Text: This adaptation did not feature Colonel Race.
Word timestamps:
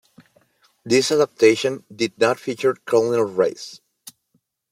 This 0.83 1.11
adaptation 1.11 1.83
did 1.95 2.17
not 2.17 2.39
feature 2.39 2.73
Colonel 2.73 3.21
Race. 3.21 3.81